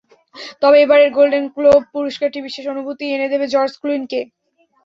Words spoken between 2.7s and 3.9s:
অনুভূতিই এনে দেবে জর্জ